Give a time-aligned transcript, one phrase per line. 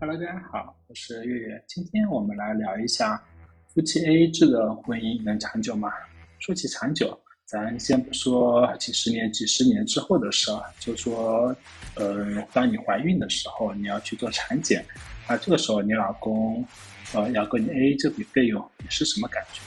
[0.00, 1.62] Hello，大家好，我是月月。
[1.68, 3.22] 今天我们来聊一下
[3.68, 5.92] 夫妻 AA 制的婚姻能长久吗？
[6.38, 11.54] 说起长久，咱先不说几十年、几十年之后的事儿，就说，
[11.96, 14.82] 呃，当你怀孕的时候，你要去做产检，
[15.26, 16.64] 啊，这个时候你老公，
[17.12, 19.60] 呃，要跟你 AA 这笔费用，你是什么感觉？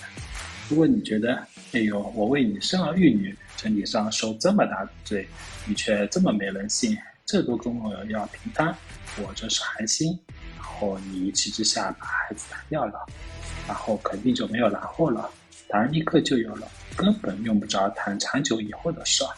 [0.68, 1.36] 如果你觉得，
[1.74, 5.28] 哎呦，我为你生儿育女，整体上受这么大罪，
[5.68, 6.98] 你却这么没人性。
[7.26, 8.76] 这都跟我要平摊，
[9.18, 10.20] 我这是寒心，
[10.58, 13.06] 然后你一气之下把孩子打掉了，
[13.68, 15.30] 然后肯定就没有然后了，
[15.70, 16.68] 答案立刻就有了，
[16.98, 19.30] 根本用不着谈长久以后的事儿。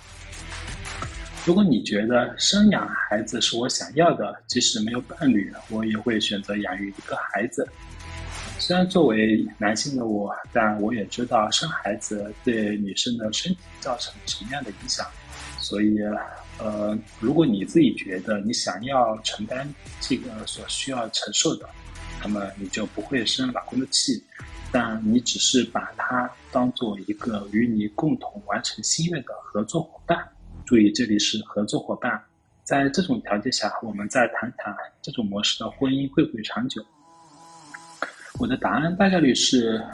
[1.45, 7.69] 如果你觉得生养孩子是我想要的，即使没有伴侣，我也会选择养育一个孩子。
[8.57, 15.05] 虽然作为男性的我，但我也知道生孩子对女生的身体造成什么样的影响，
[15.65, 15.97] 所以。
[16.57, 19.67] 呃，如果你自己觉得你想要承担
[19.99, 21.67] 这个所需要承受的，
[22.21, 24.23] 那么你就不会生老公的气，
[24.71, 30.17] 但你只是把他当做一个与你共同完成心愿的合作伙伴。
[30.65, 32.23] 注意，这里是合作伙伴。
[32.63, 36.81] 在这种条件下，我们再谈谈这种模式的婚姻会不会长久？
[38.39, 39.85] 我的答案大概率是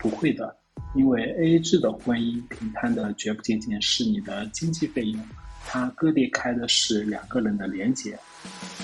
[0.00, 0.56] 不会的，
[0.98, 5.24] 因为 AA 制的婚姻平摊的绝不仅仅是你的经济费用。
[5.64, 8.18] 它割裂开的是两个人的连接，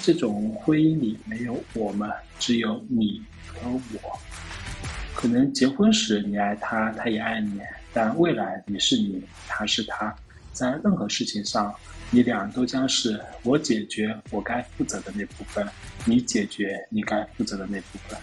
[0.00, 4.20] 这种婚姻里没有我们，只有你和我。
[5.12, 7.58] 可能结婚时你爱他，他也爱你，
[7.92, 10.14] 但未来你是你，他是他，
[10.52, 11.74] 在任何事情上，
[12.10, 15.66] 你俩都将是我解决我该负责的那部分，
[16.04, 18.16] 你解决你该负责的那部分。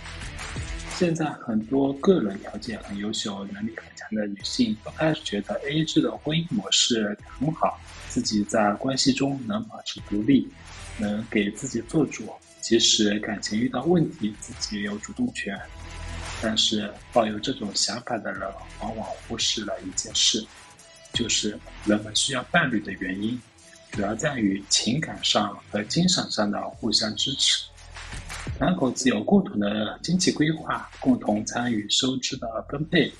[1.01, 7.81] 现在很多个人条件很优秀、能力很强的女性都开始觉得 AA 制的婚姻模式很好。
[8.07, 10.47] 自己在关系中能保持独立，
[10.99, 15.59] 能给自己做主，即使感情遇到问题，自己也有主动权。
[16.39, 18.41] 但是抱有这种想法的人，
[18.79, 20.45] 往往忽视了一件事，
[21.13, 23.41] 就是人们需要伴侣的原因，
[23.91, 27.65] 主要在于情感上和精神上的互相支持。
[28.59, 33.11] 两口子有共同的经济规划，共同参与收支的分配，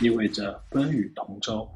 [0.00, 1.68] 意味着风雨同舟。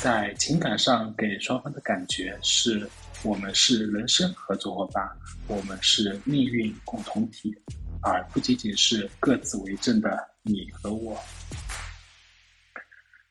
[0.00, 2.88] 在情感上给双方的感觉是
[3.22, 5.08] 我们是人生合作伙伴，
[5.46, 7.54] 我们是命运共同体，
[8.00, 11.16] 而不仅仅是各自为政的你和我。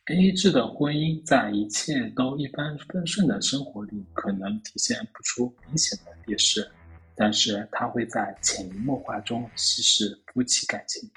[0.06, 6.70] A 制的婚姻在一切都一帆风顺的生活里，可能体现不出明显的劣势，
[7.22, 11.08] 但是它会在潜移默化中稀释夫妻感情，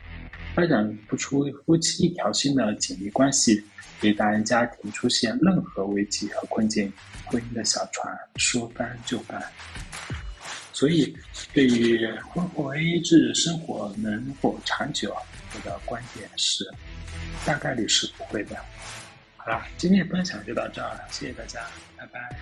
[0.54, 3.64] 发展不出夫妻一条心的紧密关系。
[4.02, 6.92] 一旦家庭出现任何危机和困境，
[7.24, 9.42] 婚姻的小船说翻就翻。
[10.74, 11.16] 所以，
[11.54, 15.16] 对于婚后 AA 制生活能否长久，
[15.54, 16.70] 我的观点是，
[17.46, 18.56] 大概率是不会的。
[19.38, 21.66] 好了，今天的分享就到这儿了，谢谢大家，
[21.96, 22.38] 拜拜。